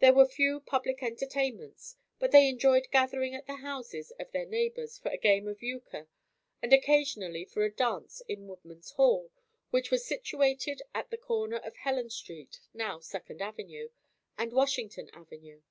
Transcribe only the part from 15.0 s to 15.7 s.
Avenue.